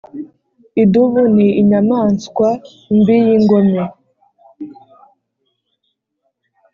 [0.83, 2.47] Idubu ni inyamanswa
[2.97, 3.81] mbi yingome